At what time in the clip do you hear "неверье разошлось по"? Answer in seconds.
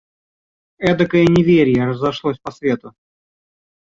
1.27-2.49